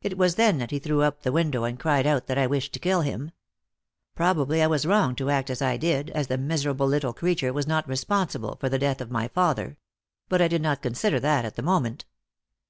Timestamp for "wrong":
4.86-5.14